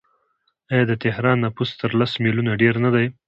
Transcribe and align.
آیا 0.71 0.83
د 0.87 0.93
تهران 1.03 1.37
نفوس 1.45 1.69
تر 1.81 1.91
لس 1.99 2.11
میلیونه 2.23 2.51
ډیر 2.61 2.75
نه 2.83 2.89
دی؟ 2.95 3.05